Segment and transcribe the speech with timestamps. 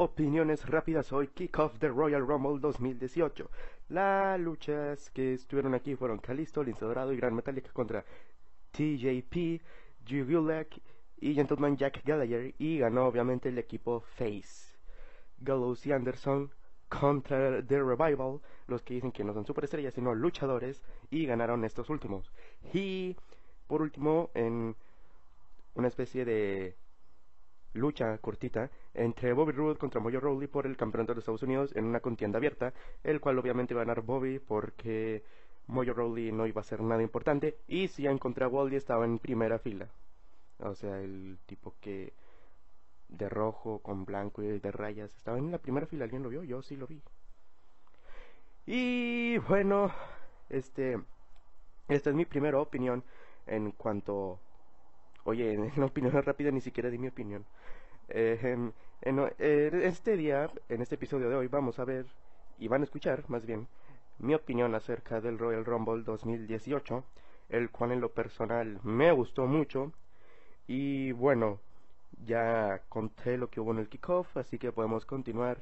[0.00, 3.50] opiniones rápidas hoy, Kickoff de Royal Rumble 2018.
[3.90, 8.02] Las luchas que estuvieron aquí fueron Kalisto, Lince Dorado y Gran Metallica contra
[8.70, 9.60] TJP,
[10.06, 10.80] Drew Gulak
[11.18, 14.74] y Gentleman Jack Gallagher y ganó obviamente el equipo Face.
[15.36, 16.50] Gallows y Anderson
[16.88, 21.90] contra The Revival, los que dicen que no son superestrellas sino luchadores y ganaron estos
[21.90, 22.32] últimos.
[22.72, 23.18] Y
[23.66, 24.74] por último, en
[25.74, 26.74] una especie de
[27.72, 31.84] lucha cortita entre Bobby Roode contra Mojo Rawley por el campeonato de Estados Unidos en
[31.84, 32.72] una contienda abierta,
[33.04, 35.22] el cual obviamente iba a ganar Bobby porque
[35.66, 39.04] Mojo Rawley no iba a ser nada importante y si ya encontré a Wally estaba
[39.04, 39.88] en primera fila.
[40.58, 42.12] O sea, el tipo que
[43.08, 46.42] de rojo con blanco y de rayas estaba en la primera fila, ¿alguien lo vio?
[46.44, 47.02] Yo sí lo vi.
[48.66, 49.92] Y bueno,
[50.48, 50.98] este
[51.88, 53.02] esta es mi primera opinión
[53.46, 54.38] en cuanto
[55.30, 57.44] Oye, en la opinión rápida ni siquiera di mi opinión.
[58.08, 62.04] Eh, en, en, este día, en este episodio de hoy, vamos a ver,
[62.58, 63.68] y van a escuchar más bien,
[64.18, 67.04] mi opinión acerca del Royal Rumble 2018,
[67.50, 69.92] el cual en lo personal me gustó mucho.
[70.66, 71.60] Y bueno,
[72.26, 75.58] ya conté lo que hubo en el kickoff, así que podemos continuar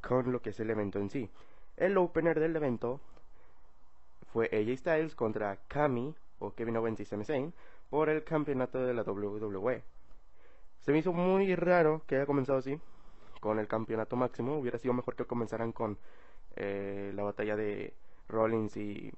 [0.00, 1.30] con lo que es el evento en sí.
[1.76, 3.00] El opener del evento
[4.32, 7.52] fue AJ Styles contra Kami o Kevin Owens y Sami Zayn
[7.90, 9.82] por el campeonato de la WWE.
[10.80, 12.78] Se me hizo muy raro que haya comenzado así,
[13.40, 14.58] con el campeonato máximo.
[14.58, 15.98] Hubiera sido mejor que comenzaran con
[16.56, 17.94] eh, la batalla de
[18.28, 19.12] Rollins y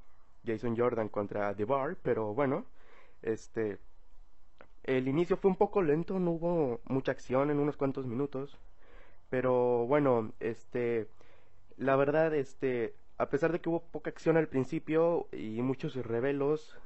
[0.44, 2.64] Jason Jordan contra The Bar, pero bueno,
[3.22, 3.78] este
[4.84, 8.56] el inicio fue un poco lento, no hubo mucha acción en unos cuantos minutos,
[9.30, 11.08] pero bueno, este
[11.76, 16.78] la verdad este a pesar de que hubo poca acción al principio y muchos revelos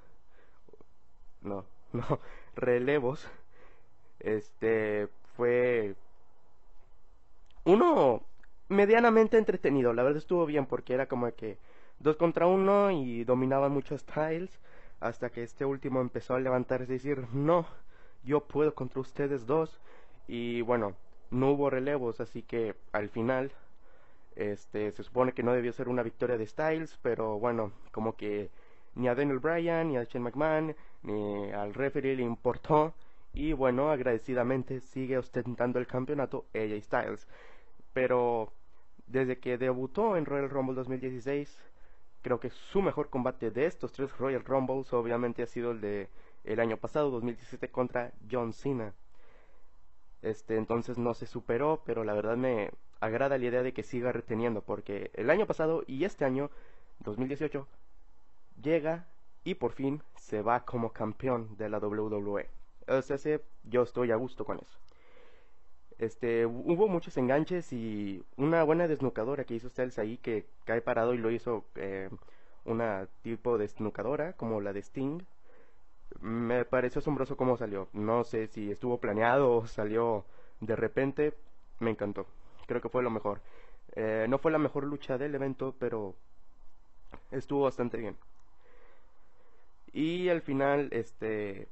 [1.43, 1.65] no,
[2.09, 2.21] no,
[2.55, 3.29] relevos,
[4.21, 5.95] este fue
[7.65, 8.23] uno
[8.69, 9.93] medianamente entretenido.
[9.93, 11.59] La verdad estuvo bien porque era como que
[12.01, 14.59] dos contra uno y dominaban muchos styles
[15.01, 17.67] hasta que este último empezó a levantarse y decir no,
[18.25, 19.81] yo puedo contra ustedes dos
[20.29, 20.95] y bueno,
[21.31, 23.53] no hubo relevos así que al final
[24.37, 28.51] este se supone que no debió ser una victoria de Styles pero bueno como que
[28.95, 32.95] ni a Daniel Bryan, ni a Shane McMahon, ni al referee le importó.
[33.35, 37.27] Y bueno, agradecidamente sigue ostentando el campeonato AJ Styles.
[37.93, 38.53] Pero
[39.07, 41.59] desde que debutó en Royal Rumble 2016,
[42.23, 46.09] creo que su mejor combate de estos tres Royal Rumbles obviamente ha sido el de
[46.45, 48.95] el año pasado, 2017, contra John Cena.
[50.23, 52.71] Este, entonces no se superó, pero la verdad me
[53.01, 56.51] agrada la idea de que siga reteniendo, porque el año pasado y este año,
[57.01, 57.67] 2018,
[58.61, 59.07] llega
[59.45, 62.49] y por fin se va como campeón de la WWE.
[62.89, 64.79] O sea, yo estoy a gusto con eso.
[65.99, 71.15] Este, hubo muchos enganches y una buena desnucadora que hizo Styles ahí que cae parado
[71.15, 72.11] y lo hizo eh,
[72.65, 75.21] una tipo de desnucadora como la de Sting.
[76.21, 77.89] Me pareció asombroso cómo salió.
[77.93, 80.25] No sé si estuvo planeado o salió
[80.61, 81.35] de repente.
[81.79, 82.27] Me encantó.
[82.67, 83.41] Creo que fue lo mejor.
[83.95, 86.15] Eh, no fue la mejor lucha del evento, pero
[87.31, 88.17] estuvo bastante bien.
[89.93, 91.69] Y al final, este,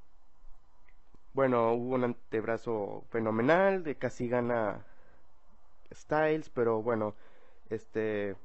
[1.33, 4.85] bueno, hubo un antebrazo fenomenal, de casi gana
[5.93, 7.15] Styles, pero bueno,
[7.71, 8.37] este,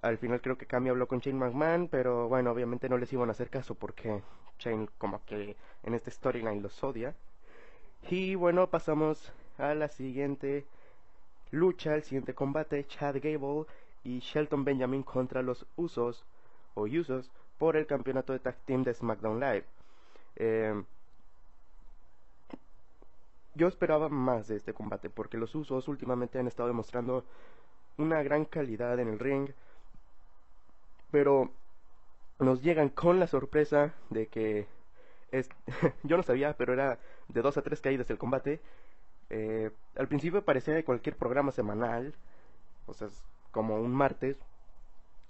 [0.00, 3.28] al final creo que Cami habló con Shane McMahon, pero bueno, obviamente no les iban
[3.28, 4.22] a hacer caso porque
[4.58, 7.14] Shane como que en esta storyline los odia.
[8.10, 10.66] Y bueno, pasamos a la siguiente
[11.50, 13.66] lucha, el siguiente combate, Chad Gable
[14.02, 16.24] y Shelton Benjamin contra los Usos
[16.74, 19.64] o Usos por el campeonato de tag team de SmackDown Live.
[20.36, 20.82] Eh,
[23.54, 27.24] yo esperaba más de este combate porque los usos últimamente han estado demostrando
[27.98, 29.50] una gran calidad en el ring,
[31.10, 31.50] pero
[32.38, 34.66] nos llegan con la sorpresa de que
[35.30, 35.48] es,
[36.02, 38.60] yo no sabía, pero era de dos a tres caídas el combate.
[39.30, 42.14] Eh, al principio parecía de cualquier programa semanal,
[42.86, 43.08] o sea,
[43.50, 44.36] como un martes,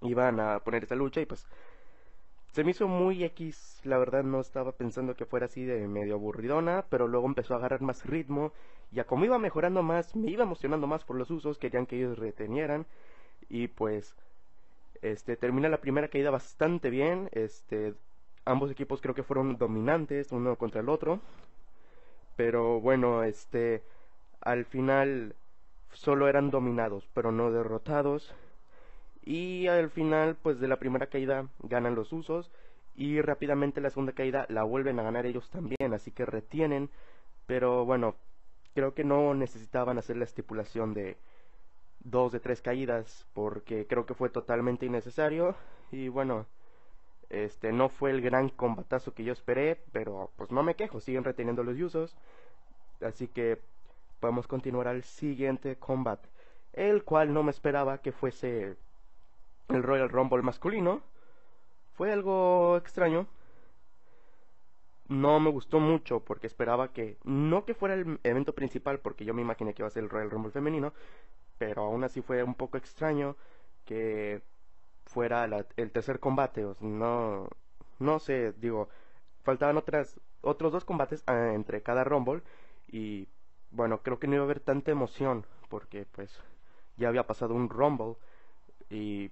[0.03, 1.47] iban a poner esta lucha y pues
[2.53, 6.15] se me hizo muy X, la verdad no estaba pensando que fuera así de medio
[6.15, 8.53] aburridona, pero luego empezó a agarrar más ritmo,
[8.93, 11.97] y a como iba mejorando más, me iba emocionando más por los usos, querían que
[11.97, 12.87] ellos retenieran,
[13.49, 14.17] y pues,
[15.01, 17.95] este, termina la primera caída bastante bien, este,
[18.45, 21.21] ambos equipos creo que fueron dominantes, uno contra el otro,
[22.37, 23.83] pero bueno, este,
[24.43, 25.35] al final
[25.93, 28.35] solo eran dominados, pero no derrotados,
[29.25, 32.51] y al final, pues de la primera caída ganan los usos
[32.95, 36.91] y rápidamente la segunda caída la vuelven a ganar ellos también, así que retienen.
[37.47, 38.17] Pero bueno,
[38.75, 41.17] creo que no necesitaban hacer la estipulación de
[42.01, 45.55] dos de tres caídas porque creo que fue totalmente innecesario
[45.93, 46.47] y bueno
[47.31, 51.25] este no fue el gran combatazo que yo esperé pero pues no me quejo siguen
[51.25, 52.17] reteniendo los usos
[53.01, 53.61] así que
[54.21, 56.29] podemos continuar al siguiente combate
[56.73, 58.77] el cual no me esperaba que fuese
[59.69, 61.03] el Royal Rumble masculino.
[61.95, 63.27] Fue algo extraño.
[65.09, 69.35] No me gustó mucho porque esperaba que no que fuera el evento principal porque yo
[69.35, 70.93] me imaginé que iba a ser el Royal Rumble femenino
[71.63, 73.37] pero aún así fue un poco extraño
[73.85, 74.43] que
[75.07, 75.45] fuera
[75.77, 77.49] el tercer combate, no,
[78.01, 78.89] no sé, digo,
[79.45, 82.43] faltaban otras, otros dos combates ah, entre cada Rumble
[82.89, 83.29] y
[83.71, 86.37] bueno, creo que no iba a haber tanta emoción porque pues
[86.97, 88.17] ya había pasado un Rumble
[88.91, 89.31] y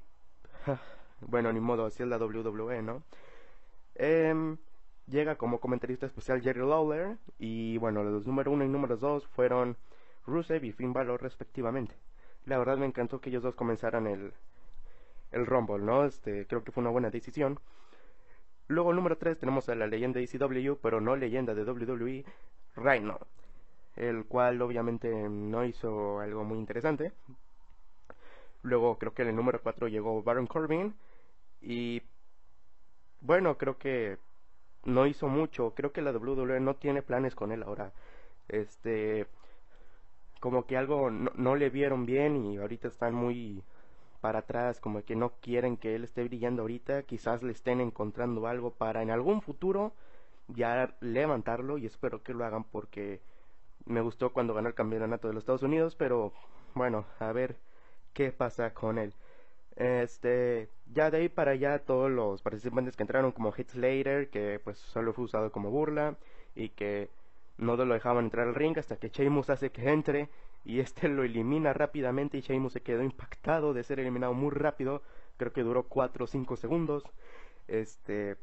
[1.20, 3.02] bueno, ni modo, así es la WWE, ¿no?
[3.94, 4.56] Em,
[5.06, 9.76] llega como comentarista especial Jerry Lawler y bueno, los número uno y número dos fueron
[10.26, 11.94] Rusev y Finn Balor respectivamente.
[12.46, 14.32] La verdad me encantó que ellos dos comenzaran el,
[15.32, 16.04] el Rumble, ¿no?
[16.04, 17.58] Este, creo que fue una buena decisión.
[18.68, 22.24] Luego, número 3, tenemos a la leyenda de ECW, pero no leyenda de WWE,
[22.76, 23.18] Rhino,
[23.96, 27.12] el cual obviamente no hizo algo muy interesante.
[28.62, 30.94] Luego, creo que en el número 4 llegó Baron Corbin,
[31.60, 32.02] y
[33.20, 34.18] bueno, creo que
[34.84, 35.74] no hizo mucho.
[35.74, 37.92] Creo que la WWE no tiene planes con él ahora.
[38.48, 39.26] Este,
[40.40, 43.62] como que algo no, le vieron bien y ahorita están muy
[44.20, 48.46] para atrás, como que no quieren que él esté brillando ahorita, quizás le estén encontrando
[48.46, 49.92] algo para en algún futuro
[50.48, 53.20] ya levantarlo y espero que lo hagan porque
[53.86, 56.32] me gustó cuando ganó el campeonato de los Estados Unidos, pero
[56.74, 57.56] bueno, a ver
[58.12, 59.12] qué pasa con él.
[59.76, 64.60] Este, ya de ahí para allá todos los participantes que entraron como Hit Slater, que
[64.62, 66.16] pues solo fue usado como burla
[66.54, 67.08] y que
[67.56, 70.28] no lo dejaban entrar al ring hasta que Sheamus hace que entre
[70.64, 75.02] y este lo elimina rápidamente y Sheamus se quedó impactado de ser eliminado muy rápido.
[75.36, 77.04] Creo que duró 4 o 5 segundos.
[77.68, 78.36] Este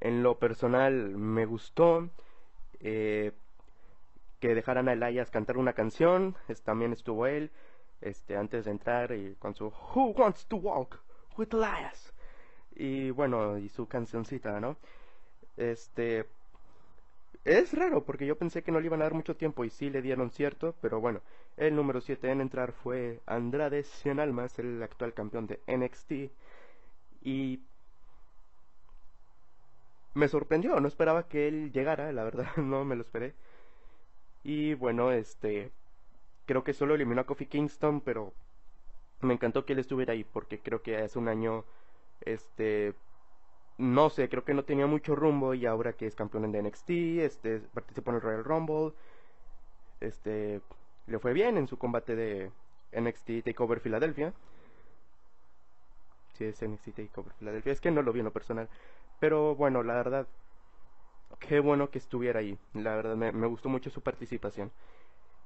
[0.00, 2.10] en lo personal me gustó
[2.80, 3.32] eh,
[4.40, 6.36] que dejaran a Elias cantar una canción.
[6.64, 7.50] también estuvo él
[8.04, 10.98] este antes de entrar y con su Who wants to walk
[11.36, 12.12] with Elias
[12.76, 14.76] y bueno y su cancioncita, ¿no?
[15.56, 16.26] Este
[17.44, 19.90] es raro porque yo pensé que no le iban a dar mucho tiempo y sí
[19.90, 21.20] le dieron cierto, pero bueno,
[21.56, 26.32] el número 7 en entrar fue Andrade Cien Almas, el actual campeón de NXT.
[27.22, 27.60] Y
[30.14, 33.34] me sorprendió, no esperaba que él llegara, la verdad, no me lo esperé.
[34.44, 35.72] Y bueno, este,
[36.46, 38.32] creo que solo eliminó a Kofi Kingston, pero
[39.20, 41.64] me encantó que él estuviera ahí porque creo que hace un año,
[42.20, 42.94] este,
[43.78, 46.90] no sé, creo que no tenía mucho rumbo y ahora que es campeón de NXT,
[47.20, 48.92] este, participó en el Royal Rumble,
[50.00, 50.60] este,
[51.06, 52.50] le fue bien en su combate de
[52.92, 54.32] NXT Takeover Philadelphia.
[56.34, 58.68] Si es NXT Takeover Philadelphia, es que no lo vi en lo personal,
[59.20, 60.26] pero bueno, la verdad,
[61.38, 64.70] qué bueno que estuviera ahí, la verdad me, me gustó mucho su participación.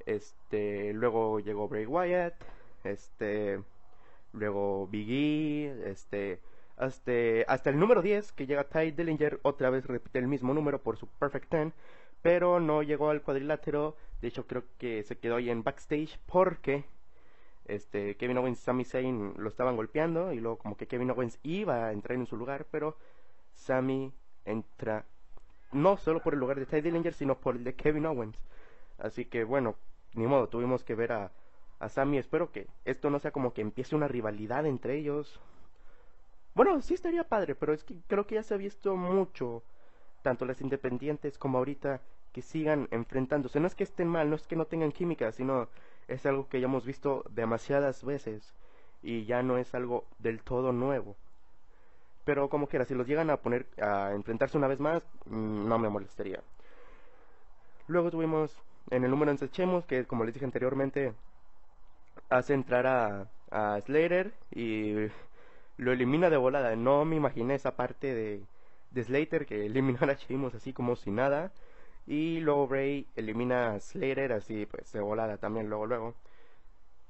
[0.09, 2.33] Este, luego llegó Bray Wyatt,
[2.83, 3.61] este,
[4.33, 6.41] luego Biggie, este,
[6.79, 10.97] hasta, el número 10 que llega Ty Dillinger, otra vez repite el mismo número por
[10.97, 11.73] su Perfect 10,
[12.23, 16.85] pero no llegó al cuadrilátero, de hecho creo que se quedó ahí en backstage porque
[17.67, 21.39] este Kevin Owens y Sami Zayn lo estaban golpeando y luego como que Kevin Owens
[21.43, 22.97] iba a entrar en su lugar, pero
[23.53, 24.11] Sami
[24.47, 25.05] entra
[25.71, 28.39] no solo por el lugar de Ty Dillinger, sino por el de Kevin Owens.
[28.97, 29.77] Así que bueno,
[30.15, 31.33] ni modo, tuvimos que ver a,
[31.79, 32.19] a Sami.
[32.19, 35.41] Espero que esto no sea como que empiece una rivalidad entre ellos.
[36.55, 39.63] Bueno, sí estaría padre, pero es que creo que ya se ha visto mucho,
[40.23, 42.01] tanto las independientes como ahorita,
[42.33, 43.61] que sigan enfrentándose.
[43.61, 45.69] No es que estén mal, no es que no tengan química, sino
[46.09, 48.55] es algo que ya hemos visto demasiadas veces
[49.03, 51.17] y ya no es algo del todo nuevo.
[52.25, 55.79] Pero como quiera, si los llegan a poner a enfrentarse una vez más, mm, no
[55.79, 56.43] me molestaría.
[57.87, 58.55] Luego tuvimos
[58.91, 61.15] en el número en Chemos, que como les dije anteriormente,
[62.31, 64.95] hace entrar a, a Slater y
[65.77, 66.75] lo elimina de volada.
[66.77, 68.43] No me imaginé esa parte de,
[68.91, 71.53] de Slater que eliminara a Sheamus así como si nada.
[72.07, 76.15] Y luego Bray elimina a Slater así pues de volada también luego luego.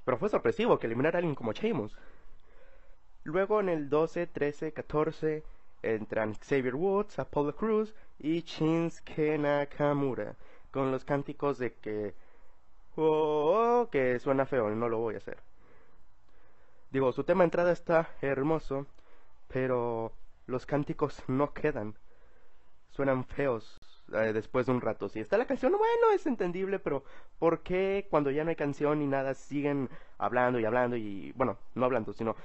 [0.05, 1.95] Pero fue sorpresivo que eliminara a alguien como Sheamus.
[3.23, 5.43] Luego en el 12, 13, 14
[5.83, 10.35] entran Xavier Woods, Apollo Cruz y Shinsuke Nakamura
[10.71, 12.13] con los cánticos de que
[12.95, 15.37] oh, que suena feo, no lo voy a hacer.
[16.91, 18.85] Digo, su tema de entrada está hermoso,
[19.47, 20.11] pero
[20.47, 21.95] los cánticos no quedan.
[22.89, 23.79] Suenan feos.
[24.13, 25.07] eh, después de un rato.
[25.09, 27.03] Si está la canción, bueno, es entendible, pero
[27.37, 31.57] ¿por qué cuando ya no hay canción ni nada siguen hablando y hablando y, bueno,
[31.75, 32.35] no hablando, sino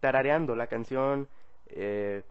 [0.00, 1.28] tarareando la canción,
[1.68, 2.22] eh,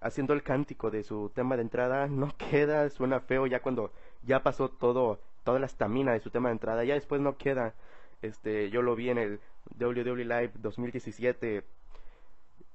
[0.00, 2.06] haciendo el cántico de su tema de entrada?
[2.08, 6.48] No queda, suena feo ya cuando ya pasó todo, toda la estamina de su tema
[6.48, 7.74] de entrada, ya después no queda.
[8.22, 9.40] Este, yo lo vi en el
[9.78, 11.64] WWE Live 2017.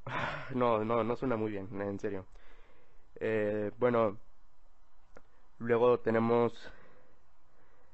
[0.53, 2.25] No, no, no suena muy bien, en serio.
[3.15, 4.17] Eh, bueno,
[5.57, 6.71] luego tenemos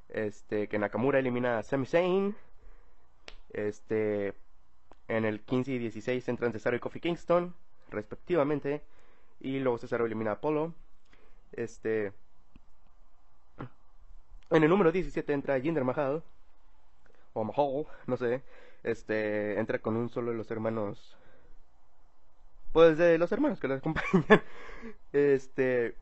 [0.10, 2.36] este que Nakamura elimina a Sami Zayn.
[3.52, 4.34] Este
[5.08, 7.54] en el 15 y 16 entran Cesaro y Kofi Kingston,
[7.90, 8.84] respectivamente,
[9.40, 10.74] y luego Cesaro elimina a Apollo.
[11.52, 12.14] Este
[14.52, 16.24] en el número 17 entra Jinder Mahal
[17.34, 18.42] o Mahal, no sé.
[18.84, 21.18] Este entra con un solo de los hermanos
[22.72, 24.26] pues de los hermanos que lo acompañan.
[25.14, 25.96] Este.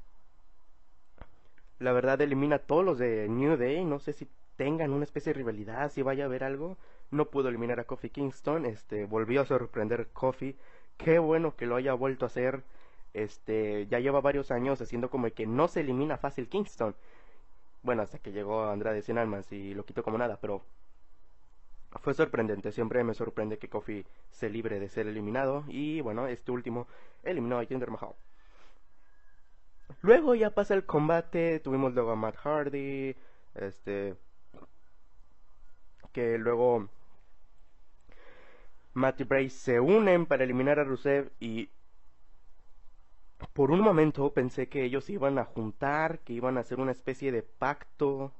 [1.79, 3.85] La verdad elimina a todos los de New Day.
[3.85, 4.27] No sé si
[4.57, 6.77] tengan una especie de rivalidad, si vaya a haber algo.
[7.11, 8.65] No pudo eliminar a Kofi Kingston.
[8.65, 9.05] Este.
[9.05, 10.55] Volvió a sorprender Kofi.
[10.97, 12.63] Qué bueno que lo haya vuelto a hacer.
[13.13, 13.87] Este.
[13.87, 16.95] Ya lleva varios años haciendo como que no se elimina fácil Kingston.
[17.87, 20.61] Bueno, hasta que llegó Andrade sin almas y lo quitó como nada, pero
[22.01, 26.51] fue sorprendente, siempre me sorprende que Kofi se libre de ser eliminado y bueno, este
[26.51, 26.85] último
[27.23, 28.13] eliminó a Jinder Mahal.
[30.01, 33.15] Luego ya pasa el combate, tuvimos luego a Matt Hardy,
[33.55, 34.17] este
[36.11, 36.89] que luego
[38.95, 41.69] Matt y Bray se unen para eliminar a Rusev y
[43.53, 47.31] por un momento pensé que ellos iban a juntar, que iban a hacer una especie
[47.31, 48.31] de pacto,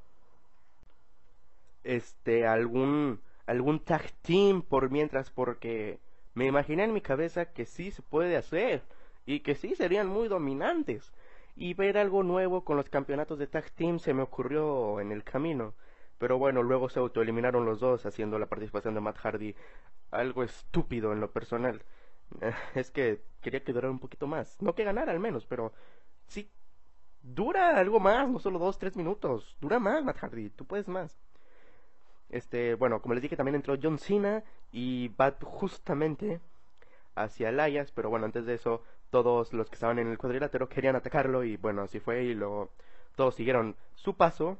[1.84, 6.00] este, algún algún tag team por mientras porque
[6.36, 8.84] me imaginé en mi cabeza que sí se puede hacer
[9.26, 11.14] y que sí serían muy dominantes.
[11.56, 15.24] Y ver algo nuevo con los campeonatos de tag team se me ocurrió en el
[15.24, 15.74] camino.
[16.20, 19.56] Pero bueno luego se autoeliminaron los dos haciendo la participación de Matt Hardy.
[20.12, 21.82] Algo estúpido en lo personal
[22.76, 25.74] es que quería que durara un poquito más no que ganara al menos pero
[26.28, 26.50] sí
[27.22, 31.18] dura algo más no solo dos tres minutos dura más Matt Hardy tú puedes más
[32.30, 36.40] este, bueno, como les dije, también entró John Cena y va justamente
[37.16, 40.96] hacia Elias, pero bueno, antes de eso, todos los que estaban en el cuadrilátero querían
[40.96, 42.70] atacarlo y bueno, así fue y luego
[43.16, 44.58] todos siguieron su paso.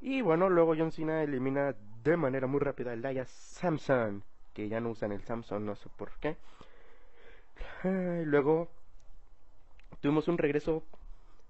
[0.00, 4.22] Y bueno, luego John Cena elimina de manera muy rápida a Elias Samson,
[4.54, 6.36] que ya no usan el Samson, no sé por qué.
[7.84, 8.68] Luego
[10.00, 10.82] tuvimos un regreso,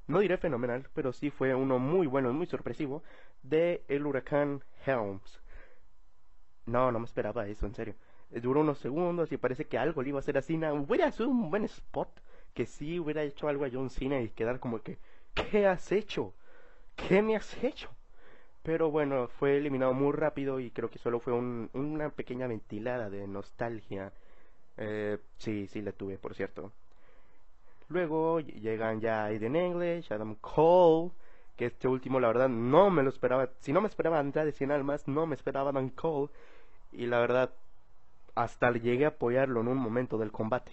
[0.06, 3.02] no diré fenomenal, pero sí fue uno muy bueno y muy sorpresivo,
[3.42, 5.40] de el huracán Helms.
[6.66, 7.94] No, no me esperaba eso, en serio.
[8.30, 10.72] Duró unos segundos y parece que algo le iba a hacer a Cena.
[10.72, 12.08] Hubiera sido un buen spot
[12.54, 14.98] que sí hubiera hecho algo a John Cena y quedar como que,
[15.34, 16.34] ¿qué has hecho?
[16.96, 17.90] ¿Qué me has hecho?
[18.62, 23.26] Pero bueno, fue eliminado muy rápido y creo que solo fue una pequeña ventilada de
[23.26, 24.12] nostalgia.
[24.76, 26.72] Eh, sí, sí la tuve, por cierto.
[27.88, 31.10] Luego llegan ya Aiden English, Adam Cole,
[31.56, 33.50] que este último la verdad no me lo esperaba.
[33.60, 36.30] Si no me esperaba Andrade Cien Almas, no me esperaba Adam Cole
[36.92, 37.52] y la verdad
[38.34, 40.72] hasta llegué a apoyarlo en un momento del combate.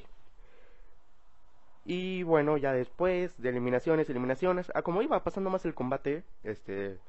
[1.86, 7.00] Y bueno, ya después de eliminaciones, eliminaciones, a como iba pasando más el combate, este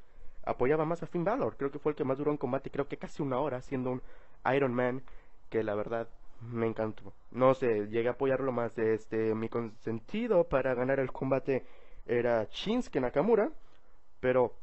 [0.43, 2.87] apoyaba más a Finn Balor, creo que fue el que más duró en combate, creo
[2.87, 4.01] que casi una hora siendo un
[4.55, 5.03] Iron Man
[5.49, 6.07] que la verdad
[6.41, 7.13] me encantó.
[7.31, 11.65] No sé, llegué a apoyarlo más, este mi consentido para ganar el combate
[12.05, 13.51] era Shinsuke Nakamura,
[14.19, 14.55] pero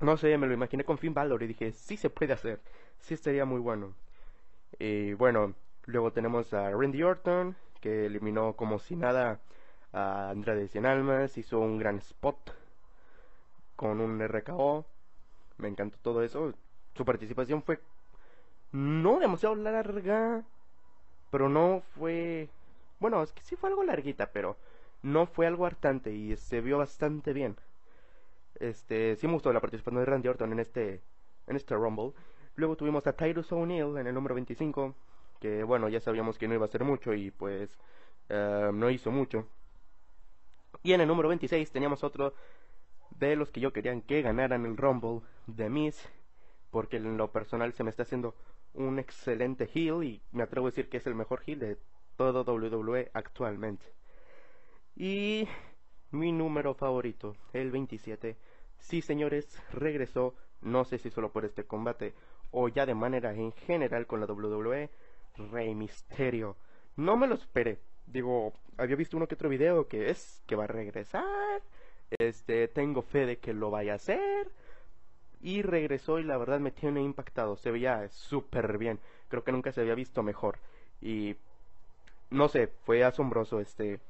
[0.00, 2.60] no sé, me lo imaginé con Finn Balor y dije, sí se puede hacer
[3.02, 3.94] sí estaría muy bueno.
[4.78, 5.54] Y bueno,
[5.86, 9.40] luego tenemos a Randy Orton, que eliminó como si nada
[9.92, 12.54] a Andrade Cien Almas, hizo un gran spot
[13.76, 14.86] con un RKO.
[15.58, 16.54] Me encantó todo eso.
[16.94, 17.80] Su participación fue
[18.72, 20.44] no demasiado larga,
[21.32, 22.50] pero no fue...
[23.00, 24.56] Bueno, es que sí fue algo larguita, pero
[25.02, 27.56] no fue algo hartante y se vio bastante bien.
[28.60, 31.00] Este, sí me gustó la participación de Randy Orton en este
[31.46, 32.12] en este Rumble.
[32.54, 34.94] Luego tuvimos a Tyrus O'Neill en el número 25,
[35.40, 37.78] que bueno, ya sabíamos que no iba a hacer mucho y pues
[38.28, 39.48] eh, no hizo mucho.
[40.82, 42.34] Y en el número 26 teníamos otro
[43.18, 46.08] de los que yo quería que ganaran el Rumble, de Miz,
[46.70, 48.34] porque en lo personal se me está haciendo
[48.74, 51.78] un excelente heel y me atrevo a decir que es el mejor heel de
[52.16, 53.86] todo WWE actualmente.
[54.96, 55.48] Y
[56.10, 58.36] mi número favorito, el 27.
[58.78, 62.14] Sí, señores, regresó, no sé si solo por este combate
[62.50, 64.90] o ya de manera en general con la WWE,
[65.50, 66.56] Rey Misterio.
[66.96, 67.80] No me lo esperé.
[68.06, 71.62] Digo, había visto uno que otro video que es que va a regresar
[72.18, 74.52] Este, tengo fe de que lo vaya a hacer.
[75.42, 77.56] Y regresó y la verdad me tiene impactado.
[77.56, 79.00] Se veía súper bien.
[79.28, 80.58] Creo que nunca se había visto mejor.
[81.00, 81.36] Y
[82.30, 84.00] no sé, fue asombroso este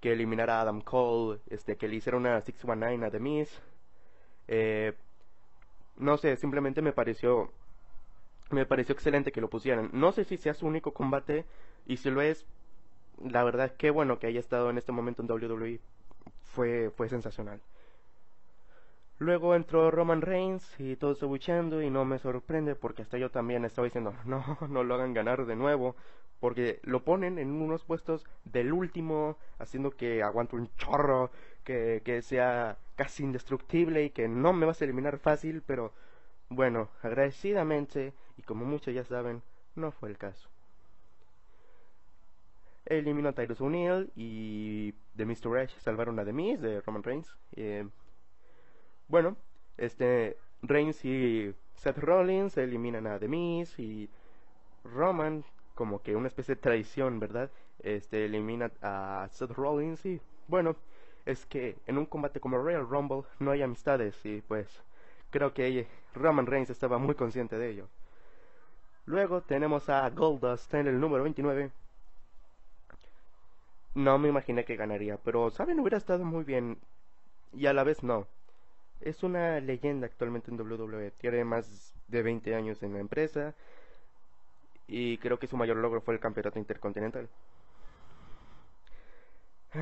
[0.00, 3.62] que eliminara a Adam Cole, este que le hiciera una 619 a The Miz.
[4.48, 4.94] Eh,
[5.96, 7.50] no sé, simplemente me pareció
[8.50, 9.90] me pareció excelente que lo pusieran.
[9.92, 11.46] No sé si sea su único combate
[11.86, 12.44] y si lo es,
[13.24, 15.80] la verdad qué bueno que haya estado en este momento en WWE.
[16.52, 17.60] Fue fue sensacional.
[19.22, 23.30] Luego entró Roman Reigns y todo se buchando y no me sorprende porque hasta yo
[23.30, 25.94] también estaba diciendo, no, no lo hagan ganar de nuevo,
[26.40, 31.30] porque lo ponen en unos puestos del último, haciendo que aguante un chorro,
[31.62, 35.92] que, que sea casi indestructible y que no me vas a eliminar fácil, pero
[36.48, 39.40] bueno, agradecidamente, y como muchos ya saben,
[39.76, 40.48] no fue el caso.
[42.86, 45.58] Eliminó a Tyrus O'Neill y de Mr.
[45.58, 47.36] Edge salvaron a The Miz de Roman Reigns.
[47.54, 47.86] Eh,
[49.12, 49.36] bueno,
[49.76, 53.26] este Reigns y Seth Rollins eliminan a The
[53.76, 54.08] y
[54.84, 57.50] Roman, como que una especie de traición, ¿verdad?
[57.80, 60.76] Este elimina a Seth Rollins y bueno,
[61.26, 64.82] es que en un combate como Royal Rumble no hay amistades y pues
[65.28, 67.88] creo que Roman Reigns estaba muy consciente de ello.
[69.04, 71.70] Luego tenemos a Goldust en el número 29.
[73.94, 76.78] No me imaginé que ganaría, pero saben, hubiera estado muy bien
[77.52, 78.26] y a la vez no
[79.02, 81.10] es una leyenda actualmente en WWE.
[81.12, 83.54] Tiene más de 20 años en la empresa
[84.86, 87.28] y creo que su mayor logro fue el campeonato intercontinental.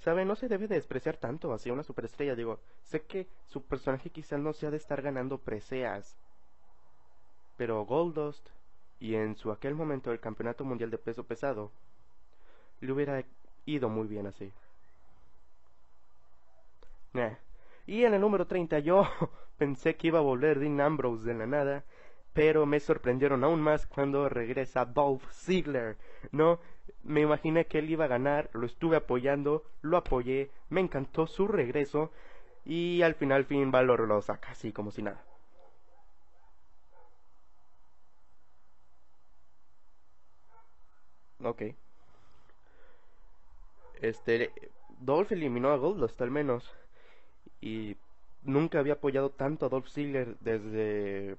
[0.00, 2.34] Sabe, no se debe despreciar tanto hacia una superestrella.
[2.34, 6.16] Digo, sé que su personaje quizás no sea de estar ganando preseas,
[7.56, 8.48] pero Goldust
[8.98, 11.70] y en su aquel momento el campeonato mundial de peso pesado
[12.80, 13.24] le hubiera
[13.64, 14.52] ido muy bien así.
[17.86, 19.06] Y en el número 30 yo
[19.58, 21.84] pensé que iba a volver Dean Ambrose de la nada,
[22.32, 25.96] pero me sorprendieron aún más cuando regresa Dolph Ziggler,
[26.30, 26.60] ¿no?
[27.02, 31.48] Me imaginé que él iba a ganar, lo estuve apoyando, lo apoyé, me encantó su
[31.48, 32.12] regreso
[32.64, 35.22] y al final Finn Balor lo saca así como si nada.
[41.44, 41.62] Ok.
[44.00, 44.52] Este,
[45.00, 46.72] Dolph eliminó a Goldust al menos
[47.62, 47.96] y
[48.42, 51.36] nunca había apoyado tanto a Dolph Ziggler desde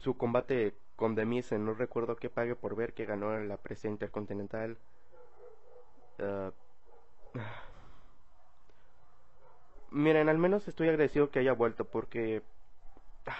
[0.00, 1.24] su combate con The
[1.58, 4.76] no recuerdo qué pague por ver que ganó la presa intercontinental.
[6.18, 6.52] Ah,
[9.90, 12.42] miren, al menos estoy agradecido que haya vuelto porque
[13.26, 13.36] ah,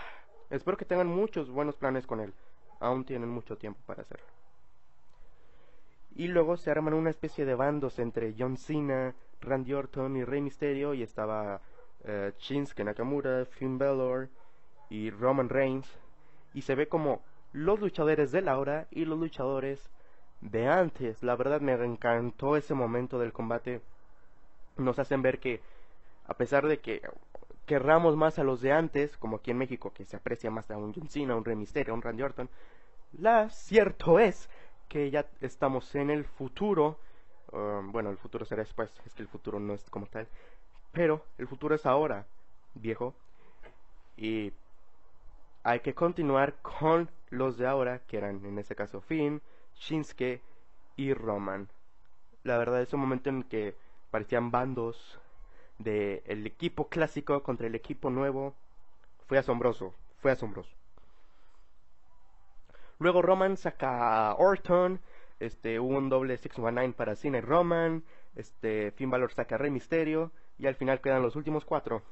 [0.50, 2.32] espero que tengan muchos buenos planes con él.
[2.80, 4.26] Aún tienen mucho tiempo para hacerlo.
[6.16, 10.40] Y luego se arman una especie de bandos entre John Cena, Randy Orton y Rey
[10.40, 11.61] Mysterio y estaba
[12.04, 14.28] eh, Shinsuke Nakamura, Finn Balor
[14.90, 15.88] y Roman Reigns
[16.52, 17.20] y se ve como
[17.52, 19.90] los luchadores de la hora y los luchadores
[20.40, 21.22] de antes.
[21.22, 23.80] La verdad me encantó ese momento del combate.
[24.76, 25.61] Nos hacen ver que
[26.26, 27.02] a pesar de que
[27.66, 30.76] querramos más a los de antes, como aquí en México que se aprecia más a
[30.76, 32.48] un John Cena, un Rey Mysterio, un Randy Orton,
[33.18, 34.50] la cierto es
[34.88, 36.98] que ya estamos en el futuro
[37.54, 40.26] Um, bueno, el futuro será después, es que el futuro no es como tal.
[40.90, 42.26] Pero el futuro es ahora,
[42.74, 43.14] viejo.
[44.16, 44.52] Y
[45.62, 49.40] hay que continuar con los de ahora, que eran en este caso Finn,
[49.76, 50.42] Shinsuke
[50.96, 51.68] y Roman.
[52.42, 53.76] La verdad es un momento en que
[54.10, 55.20] parecían bandos
[55.78, 58.54] del el equipo clásico contra el equipo nuevo.
[59.28, 60.74] Fue asombroso, fue asombroso.
[62.98, 65.00] Luego Roman saca a Orton
[65.40, 68.04] este, un doble 619 para Cena y Roman,
[68.36, 72.02] este, Finn Balor saca a Rey Misterio, y al final quedan los últimos cuatro,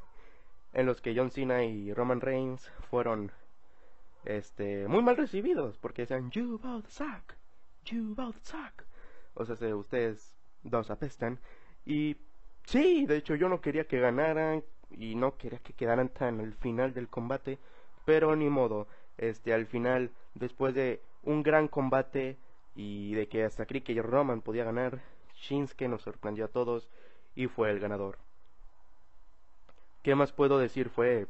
[0.72, 3.30] en los que John Cena y Roman Reigns fueron
[4.24, 7.34] este, muy mal recibidos, porque decían, you both suck,
[7.84, 8.84] you both suck.
[9.34, 11.38] O sea, ustedes dos apestan.
[11.84, 12.16] Y
[12.64, 16.54] sí, de hecho yo no quería que ganaran y no quería que quedaran tan al
[16.54, 17.58] final del combate,
[18.04, 18.86] pero ni modo,
[19.18, 22.36] este, al final, después de un gran combate,
[22.74, 25.00] y de que hasta creí que Roman podía ganar,
[25.34, 26.88] Shinsuke nos sorprendió a todos
[27.34, 28.18] y fue el ganador.
[30.02, 30.88] ¿Qué más puedo decir?
[30.88, 31.26] Fue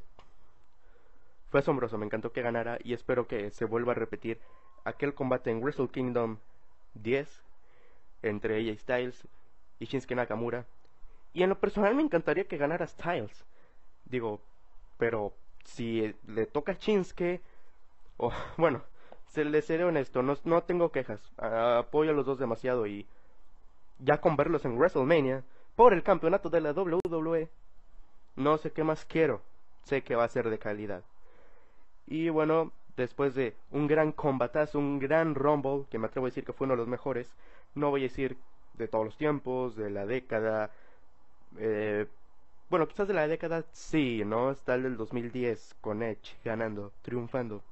[1.51, 4.41] fue asombroso, me encantó que ganara y espero que se vuelva a repetir
[4.85, 6.39] aquel combate en Wrestle Kingdom
[6.95, 7.43] 10
[8.23, 9.29] entre AJ Styles
[9.79, 10.65] y Shinsuke Nakamura.
[11.35, 13.45] Y en lo personal me encantaría que ganara Styles.
[14.07, 14.41] Digo,
[14.97, 17.43] pero si le toca a Shinsuke,
[18.17, 18.83] o bueno,
[19.33, 21.21] se le seré honesto, no, no tengo quejas.
[21.39, 23.07] apoyo a los dos demasiado y
[23.99, 25.43] ya con verlos en WrestleMania,
[25.75, 27.49] por el campeonato de la WWE.
[28.37, 29.41] No sé qué más quiero,
[29.85, 31.03] sé que va a ser de calidad.
[32.07, 36.45] Y bueno, después de un gran combatazo, un gran Rumble, que me atrevo a decir
[36.45, 37.35] que fue uno de los mejores,
[37.75, 38.37] no voy a decir
[38.75, 40.71] de todos los tiempos, de la década,
[41.57, 42.07] eh,
[42.69, 44.51] bueno, quizás de la década sí, ¿no?
[44.51, 47.63] Está el del 2010 con Edge ganando, triunfando.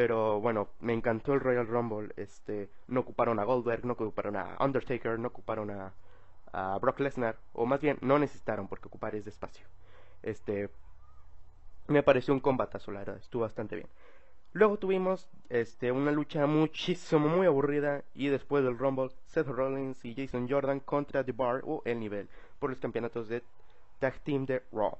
[0.00, 2.14] Pero bueno, me encantó el Royal Rumble.
[2.16, 5.92] Este, no ocuparon a Goldberg, no ocuparon a Undertaker, no ocuparon a,
[6.80, 9.66] Brock Lesnar, o más bien no necesitaron porque ocupar es despacio.
[10.22, 10.70] Este,
[11.86, 13.88] me pareció un combatazo, la estuvo bastante bien.
[14.54, 18.02] Luego tuvimos este, una lucha muchísimo, muy aburrida.
[18.14, 22.30] Y después del Rumble, Seth Rollins y Jason Jordan contra The Bar o El Nivel
[22.58, 23.42] por los campeonatos de
[23.98, 24.96] Tag Team de Raw.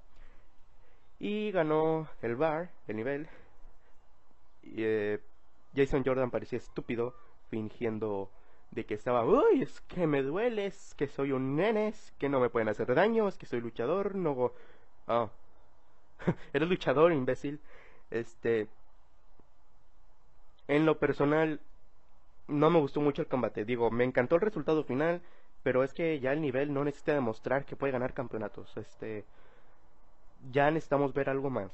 [1.19, 3.31] Y ganó el Bar, el nivel.
[4.62, 5.18] Eh,
[5.75, 7.14] Jason Jordan parecía estúpido,
[7.49, 8.31] fingiendo
[8.70, 12.51] de que estaba, uy, es que me duele, que soy un nene, que no me
[12.51, 14.53] pueden hacer daño, es que soy luchador, no...
[15.07, 15.31] Oh.
[16.53, 17.61] Eres luchador, imbécil.
[18.11, 18.68] Este...
[20.68, 21.61] En lo personal,
[22.46, 23.64] no me gustó mucho el combate.
[23.64, 25.20] Digo, me encantó el resultado final,
[25.62, 28.77] pero es que ya el nivel no necesita demostrar que puede ganar campeonatos.
[28.77, 29.25] Este,
[30.53, 31.70] ya necesitamos ver algo más.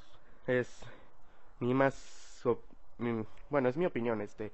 [0.47, 0.83] Es
[1.61, 2.43] mi más,
[3.51, 4.21] bueno, es mi opinión.
[4.21, 4.53] Este,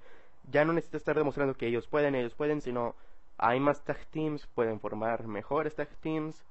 [0.50, 2.94] ya no necesita estar demostrando que ellos pueden, ellos pueden, sino
[3.38, 6.44] hay más tag teams, pueden formar mejores tag teams.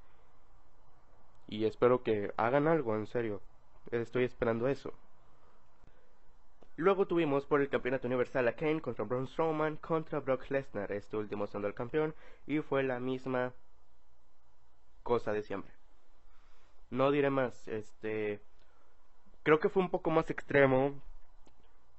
[1.48, 3.40] Y espero que hagan algo, en serio.
[3.90, 4.92] Estoy esperando eso.
[6.76, 11.16] Luego tuvimos por el campeonato universal a Kane contra Braun Strowman contra Brock Lesnar, este
[11.16, 12.14] último siendo el campeón,
[12.46, 13.52] y fue la misma
[15.02, 15.72] cosa de siempre.
[16.90, 18.40] No diré más, este
[19.42, 20.94] creo que fue un poco más extremo,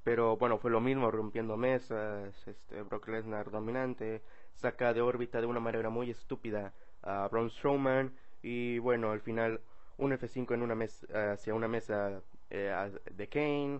[0.03, 4.21] pero bueno, fue lo mismo, rompiendo mesas, este Brock Lesnar dominante,
[4.53, 9.61] saca de órbita de una manera muy estúpida a Braun Strowman y bueno, al final
[9.97, 13.79] un F5 en una mesa hacia una mesa eh, de Kane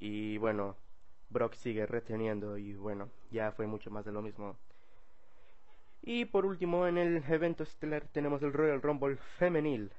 [0.00, 0.76] y bueno,
[1.30, 4.56] Brock sigue reteniendo y bueno, ya fue mucho más de lo mismo.
[6.02, 9.92] Y por último, en el evento estelar tenemos el Royal Rumble femenil.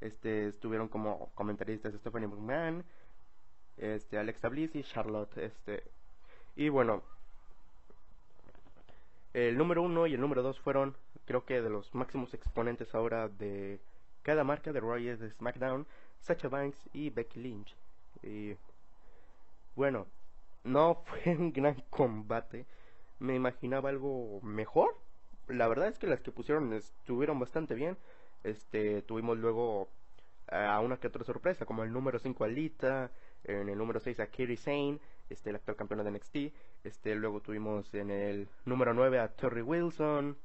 [0.00, 2.84] Este estuvieron como comentaristas Stephanie McMahon,
[3.76, 5.84] este Alexa Bliss y Charlotte, este
[6.56, 7.02] y bueno,
[9.32, 13.28] el número uno y el número dos fueron, creo que de los máximos exponentes ahora
[13.28, 13.80] de
[14.22, 15.86] cada marca de Royals de SmackDown,
[16.20, 17.76] Sacha Banks y Becky Lynch.
[18.22, 18.56] Y
[19.74, 20.06] bueno,
[20.62, 22.66] no fue un gran combate.
[23.18, 24.96] Me imaginaba algo mejor.
[25.48, 27.98] La verdad es que las que pusieron estuvieron bastante bien.
[28.44, 29.88] Este, tuvimos luego
[30.48, 33.10] a una que otra sorpresa, como el número 5 Alita,
[33.44, 34.98] en el número 6 a Kairi Sane,
[35.30, 36.36] este, el actual campeón de NXT.
[36.84, 40.36] Este, luego tuvimos en el número 9 a Terry Wilson.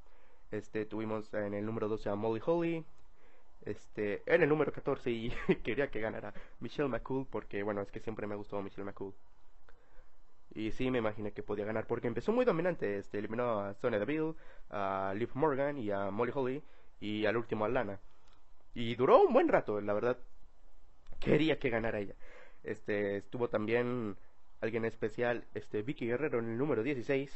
[0.52, 2.86] Este, tuvimos en el número 12 a Molly Holly.
[3.66, 5.30] Este, en el número 14 y
[5.64, 9.14] quería que ganara Michelle McCool porque, bueno, es que siempre me gustó Michelle McCool.
[10.56, 12.98] Y sí, me imaginé que podía ganar porque empezó muy dominante.
[12.98, 14.34] Este, eliminó a Sonya Deville,
[14.70, 16.64] a Liv Morgan y a Molly Holly
[17.00, 18.00] y al último a Lana.
[18.74, 20.18] Y duró un buen rato, la verdad.
[21.20, 22.16] Quería que ganara ella.
[22.64, 24.18] Este, estuvo también
[24.62, 27.32] alguien especial, este, Vicky Guerrero en el número 16.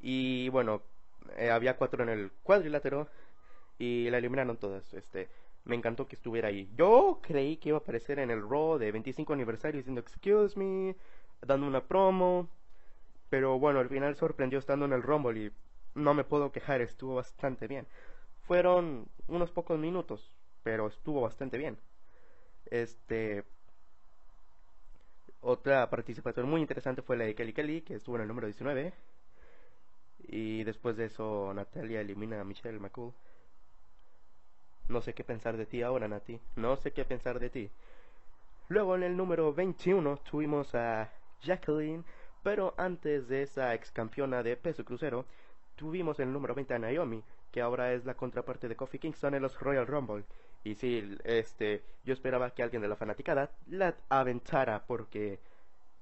[0.00, 0.82] Y bueno,
[1.36, 3.08] eh, había cuatro en el cuadrilátero
[3.78, 4.92] y la eliminaron todas.
[4.94, 5.28] Este,
[5.64, 6.70] me encantó que estuviera ahí.
[6.76, 10.96] Yo creí que iba a aparecer en el Raw de 25 aniversario diciendo excuse me,
[11.42, 12.48] dando una promo,
[13.28, 15.52] pero bueno, al final sorprendió estando en el Rumble y
[15.94, 17.86] no me puedo quejar, estuvo bastante bien.
[18.42, 21.78] Fueron unos pocos minutos, pero estuvo bastante bien.
[22.66, 23.44] Este
[25.42, 28.92] otra participación muy interesante fue la de Kelly Kelly, que estuvo en el número 19.
[30.28, 33.12] Y después de eso Natalia elimina a Michelle McCool.
[34.88, 36.40] No sé qué pensar de ti ahora, Nati.
[36.56, 37.70] No sé qué pensar de ti.
[38.68, 41.10] Luego en el número 21 tuvimos a
[41.42, 42.04] Jacqueline,
[42.42, 45.26] pero antes de esa ex campeona de peso crucero,
[45.76, 49.42] tuvimos el número 20 a Naomi, que ahora es la contraparte de Kofi Kingston en
[49.42, 50.24] los Royal Rumble.
[50.64, 55.40] Y sí, este, yo esperaba que alguien de la fanaticada la aventara porque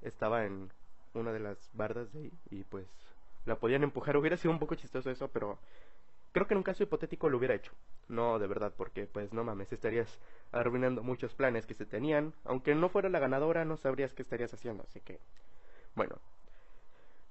[0.02, 0.70] estaba en
[1.14, 2.86] una de las bardas de ahí y pues
[3.46, 4.16] la podían empujar.
[4.16, 5.58] Hubiera sido un poco chistoso eso, pero
[6.32, 7.72] Creo que en un caso hipotético lo hubiera hecho.
[8.08, 10.18] No, de verdad, porque pues no mames, estarías
[10.52, 12.34] arruinando muchos planes que se tenían.
[12.44, 14.84] Aunque no fuera la ganadora, no sabrías qué estarías haciendo.
[14.84, 15.18] Así que,
[15.94, 16.18] bueno.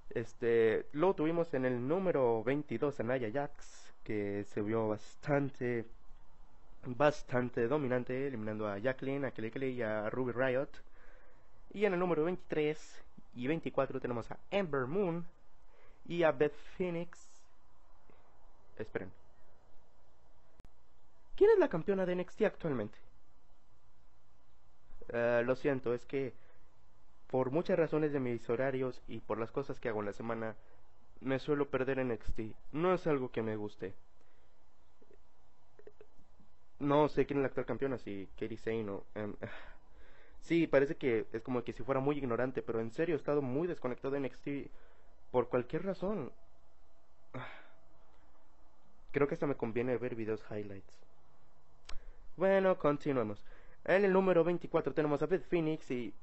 [0.10, 5.86] Este, luego tuvimos en el número 22 a Naya Jax, que se vio bastante,
[6.96, 10.70] bastante dominante, eliminando a Jacqueline, a Kelly y a Ruby Riot.
[11.74, 13.04] Y en el número 23
[13.36, 15.26] y 24 tenemos a Ember Moon
[16.08, 17.28] y a Beth Phoenix
[18.78, 19.12] esperen.
[21.36, 22.98] ¿Quién es la campeona de NXT actualmente?
[25.14, 26.34] Uh, lo siento, es que
[27.28, 30.56] por muchas razones de mis horarios y por las cosas que hago en la semana,
[31.22, 32.40] me suelo perder NXT.
[32.72, 33.94] No es algo que me guste.
[36.80, 39.06] No sé quién es la actual campeona, si Katie Sane o...
[39.16, 39.34] Um,
[40.42, 43.42] sí, parece que es como que si fuera muy ignorante, pero en serio he estado
[43.42, 44.48] muy desconectado de NXT
[45.32, 46.32] por cualquier razón.
[49.12, 50.94] Creo que hasta me conviene ver videos highlights.
[52.36, 53.44] Bueno, continuemos.
[53.86, 56.14] En el número 24 tenemos a Beth Phoenix y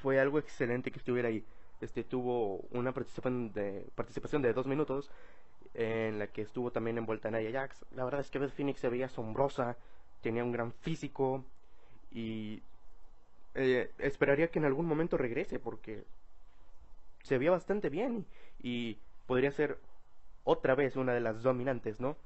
[0.00, 1.44] fue algo excelente que estuviera ahí.
[1.80, 3.52] Este tuvo una participación
[3.94, 5.10] participación de dos minutos
[5.74, 7.84] en la que estuvo también envuelta Nia Jax.
[7.92, 9.76] La verdad es que Beth Phoenix se veía asombrosa,
[10.20, 11.44] tenía un gran físico
[12.10, 12.62] y
[13.54, 16.04] eh, esperaría que en algún momento regrese porque
[17.22, 18.26] se veía bastante bien
[18.60, 19.78] y podría ser
[20.44, 22.16] otra vez una de las dominantes, ¿no?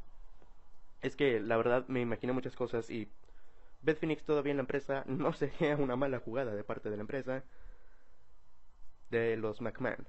[1.03, 3.09] Es que la verdad me imaginé muchas cosas y
[3.83, 7.03] Beth Phoenix todavía en la empresa no sería una mala jugada de parte de la
[7.03, 7.45] empresa
[9.11, 10.07] de los McMahon.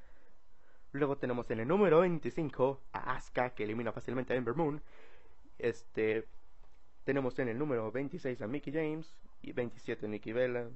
[0.97, 4.81] Luego tenemos en el número 25 a Asuka que elimina fácilmente a Ember Moon.
[5.59, 6.25] Este
[7.03, 10.67] tenemos en el número 26 a Mickey James y 27 Nikki Bella.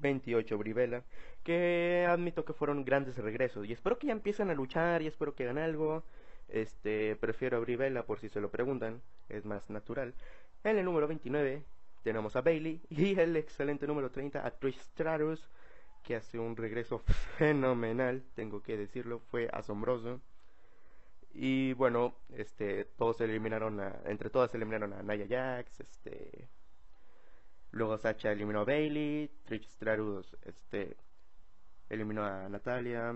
[0.00, 1.02] 28 Brivella,
[1.42, 5.34] que admito que fueron grandes regresos y espero que ya empiecen a luchar y espero
[5.34, 6.04] que hagan algo.
[6.48, 10.14] Este, prefiero a Brivella por si se lo preguntan, es más natural.
[10.62, 11.64] En el número 29
[12.04, 15.48] tenemos a Bailey y el excelente número 30 a Trish Stratus,
[16.08, 17.00] que hace un regreso
[17.36, 20.22] fenomenal, tengo que decirlo, fue asombroso.
[21.34, 26.48] Y bueno, este, todos eliminaron a, entre todas eliminaron a Naya Jax, este,
[27.72, 30.96] luego Sacha eliminó a Bailey, Trish Stratus, este,
[31.90, 33.14] eliminó a Natalia,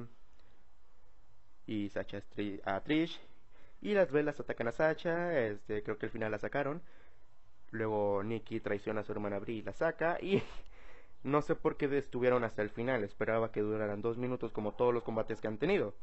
[1.66, 2.22] y Sacha
[2.64, 3.18] a Trish.
[3.80, 6.82] Y las velas atacan a Sacha, este, creo que al final la sacaron.
[7.70, 10.18] Luego Nikki traiciona a su hermana Brie y la saca.
[10.20, 10.42] Y
[11.24, 13.04] no sé por qué estuvieron hasta el final.
[13.04, 15.94] Esperaba que duraran dos minutos como todos los combates que han tenido.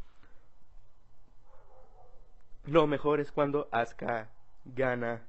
[2.66, 4.30] Lo mejor es cuando Asuka
[4.66, 5.22] gana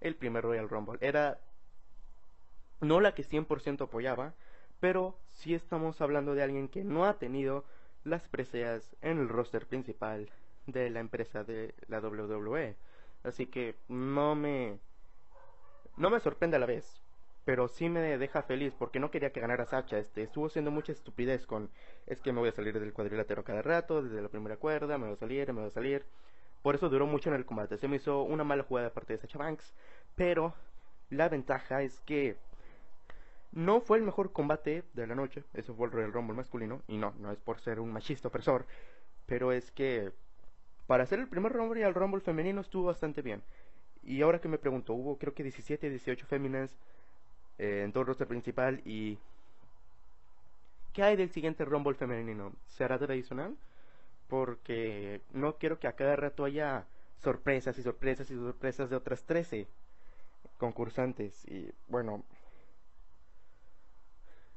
[0.00, 0.98] el primer Royal Rumble.
[1.00, 1.38] Era
[2.80, 4.34] no la que 100% apoyaba,
[4.80, 7.64] pero sí estamos hablando de alguien que no ha tenido
[8.04, 10.28] las preseas en el roster principal
[10.66, 12.76] de la empresa de la WWE.
[13.22, 14.78] Así que no me
[15.96, 17.01] no me sorprende a la vez,
[17.44, 20.92] pero sí me deja feliz porque no quería que ganara Sacha, este estuvo haciendo mucha
[20.92, 21.70] estupidez con
[22.06, 25.06] es que me voy a salir del cuadrilátero cada rato, desde la primera cuerda, me
[25.06, 26.04] voy a salir, me voy a salir.
[26.62, 29.14] Por eso duró mucho en el combate, se me hizo una mala jugada de parte
[29.14, 29.74] de Sacha Banks,
[30.14, 30.54] pero
[31.10, 32.36] la ventaja es que
[33.50, 36.96] no fue el mejor combate de la noche, eso fue el Royal Rumble masculino, y
[36.96, 38.66] no, no es por ser un machista opresor,
[39.26, 40.12] pero es que
[40.86, 43.42] para hacer el primer Rumble y el Rumble femenino estuvo bastante bien.
[44.02, 46.76] Y ahora que me pregunto, hubo creo que 17, 18 féminas
[47.58, 49.18] eh, en todo el roster principal y...
[50.92, 52.52] ¿Qué hay del siguiente Rumble femenino?
[52.66, 53.56] ¿Será tradicional?
[54.28, 56.84] Porque no quiero que a cada rato haya
[57.22, 59.66] sorpresas y sorpresas y sorpresas de otras 13
[60.58, 61.46] concursantes.
[61.48, 62.24] Y bueno,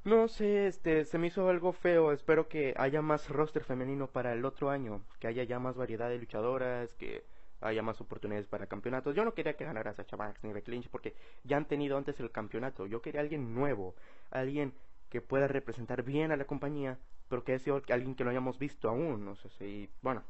[0.03, 2.11] no sé, este, se me hizo algo feo.
[2.11, 5.01] Espero que haya más roster femenino para el otro año.
[5.19, 7.23] Que haya ya más variedad de luchadoras, que
[7.61, 9.15] haya más oportunidades para campeonatos.
[9.15, 12.19] Yo no quería que ganara Sacha Banks ni Becky Lynch porque ya han tenido antes
[12.19, 12.85] el campeonato.
[12.85, 13.95] Yo quería alguien nuevo,
[14.31, 14.73] alguien
[15.09, 16.97] que pueda representar bien a la compañía,
[17.29, 19.25] pero que sea alguien que no hayamos visto aún.
[19.25, 20.23] No sé si, bueno,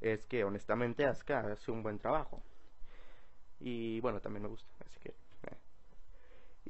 [0.00, 2.42] es que honestamente Asuka hace un buen trabajo.
[3.60, 5.14] Y bueno, también me gusta, así que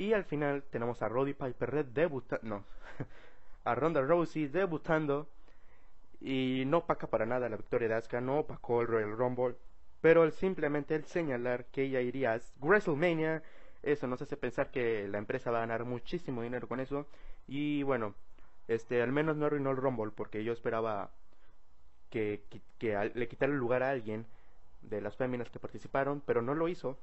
[0.01, 2.65] y al final tenemos a Roddy Piper Red debutando, no,
[3.65, 5.29] a Ronda Rousey debutando
[6.21, 9.57] y no opaca para nada la victoria de Asuka, no opacó el Royal Rumble,
[10.01, 13.43] pero el simplemente el señalar que ella iría a WrestleMania,
[13.83, 17.07] eso nos hace pensar que la empresa va a ganar muchísimo dinero con eso
[17.49, 18.15] y bueno,
[18.69, 21.11] este al menos no arruinó el Rumble porque yo esperaba
[22.11, 22.43] que,
[22.79, 24.27] que le quitara el lugar a alguien
[24.83, 26.99] de las féminas que participaron, pero no lo hizo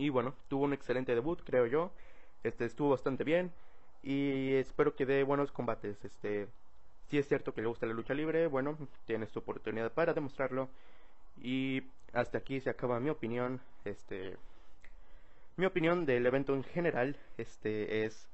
[0.00, 1.92] y bueno, tuvo un excelente debut, creo yo.
[2.42, 3.52] Este estuvo bastante bien
[4.02, 6.02] y espero que dé buenos combates.
[6.02, 6.48] Este,
[7.08, 10.70] si es cierto que le gusta la lucha libre, bueno, tienes tu oportunidad para demostrarlo.
[11.40, 13.60] Y hasta aquí se acaba mi opinión.
[13.84, 14.36] Este,
[15.56, 18.28] mi opinión del evento en general, este es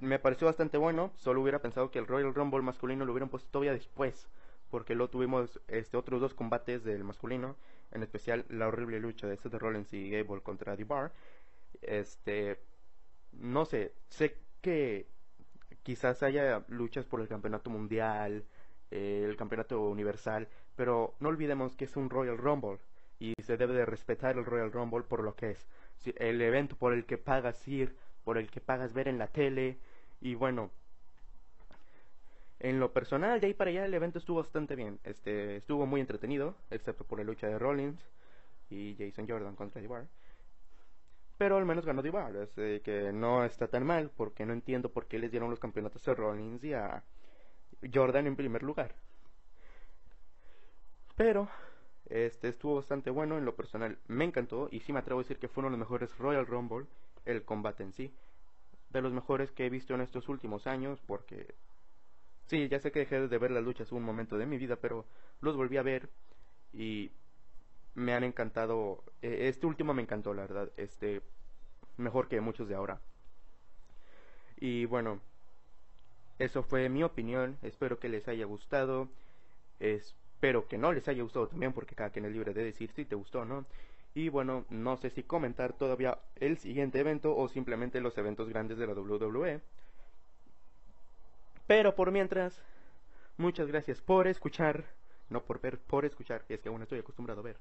[0.00, 1.12] me pareció bastante bueno.
[1.16, 4.28] Solo hubiera pensado que el Royal Rumble masculino lo hubieran puesto todavía después,
[4.70, 7.56] porque luego tuvimos este otros dos combates del masculino
[7.92, 11.12] en especial la horrible lucha de Seth Rollins y Gable contra The Bar.
[11.82, 12.58] Este,
[13.32, 15.06] no sé, sé que
[15.82, 18.44] quizás haya luchas por el campeonato mundial,
[18.90, 22.78] eh, el campeonato universal, Pero no olvidemos que es un Royal Rumble
[23.18, 25.66] y se debe de respetar el Royal Rumble por lo que es.
[26.16, 29.78] El evento por el que pagas ir, por el que pagas ver en la tele
[30.20, 30.70] y bueno,
[32.58, 34.98] en lo personal, de ahí para allá el evento estuvo bastante bien.
[35.04, 38.00] Este, estuvo muy entretenido, excepto por la lucha de Rollins
[38.70, 40.06] y Jason Jordan contra Divar.
[41.38, 45.06] Pero al menos ganó Divar, así que no está tan mal, porque no entiendo por
[45.06, 47.02] qué les dieron los campeonatos a Rollins y a
[47.92, 48.94] Jordan en primer lugar.
[51.16, 51.48] Pero
[52.08, 55.38] este estuvo bastante bueno en lo personal, me encantó y sí me atrevo a decir
[55.38, 56.86] que fue uno de los mejores Royal Rumble,
[57.24, 58.12] el combate en sí,
[58.90, 61.54] de los mejores que he visto en estos últimos años, porque
[62.46, 65.06] Sí, ya sé que dejé de ver las luchas un momento de mi vida, pero
[65.40, 66.10] los volví a ver
[66.72, 67.10] y
[67.94, 69.04] me han encantado.
[69.22, 70.70] E, este último me encantó, la verdad.
[70.76, 71.22] Este,
[71.98, 73.00] mejor que muchos de ahora.
[74.58, 75.20] Y bueno,
[76.38, 77.58] eso fue mi opinión.
[77.62, 79.08] Espero que les haya gustado.
[80.36, 83.06] Espero que no les haya gustado también, porque cada quien es libre de decir si
[83.06, 83.64] te gustó o no.
[84.14, 88.76] Y bueno, no sé si comentar todavía el siguiente evento o simplemente los eventos grandes
[88.76, 89.62] de la WWE.
[91.66, 92.60] Pero por mientras,
[93.38, 94.84] muchas gracias por escuchar,
[95.30, 97.56] no por ver, por escuchar, es que aún estoy acostumbrado a ver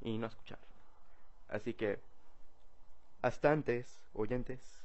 [0.00, 0.60] y no a escuchar.
[1.48, 1.98] Así que,
[3.22, 4.78] hasta antes, oyentes.